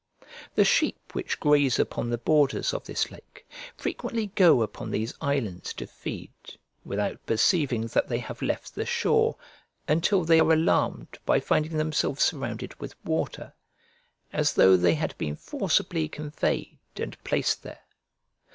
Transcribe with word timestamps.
The 0.55 0.65
sheep 0.65 1.13
which 1.13 1.39
graze 1.39 1.77
upon 1.77 2.09
the 2.09 2.17
borders 2.17 2.73
of 2.73 2.85
this 2.87 3.11
lake 3.11 3.47
frequently 3.77 4.31
go 4.33 4.63
upon 4.63 4.89
these 4.89 5.13
islands 5.21 5.73
to 5.73 5.85
feed, 5.85 6.31
without 6.83 7.23
perceiving 7.27 7.85
that 7.85 8.07
they 8.07 8.17
have 8.17 8.41
left 8.41 8.73
the 8.73 8.87
shore, 8.87 9.35
until 9.87 10.23
they 10.23 10.39
are 10.39 10.51
alarmed 10.53 11.19
by 11.23 11.39
finding 11.39 11.77
themselves 11.77 12.23
surrounded 12.23 12.73
with 12.79 12.95
water; 13.05 13.53
as 14.33 14.53
though 14.53 14.75
they 14.75 14.95
had 14.95 15.15
been 15.19 15.35
forcibly 15.35 16.09
conveyed 16.09 16.79
and 16.97 17.23
placed 17.23 17.61
there. 17.61 17.85